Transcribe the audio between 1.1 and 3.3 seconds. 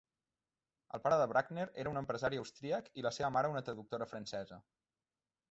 de Bruckner era un empresari austríac i la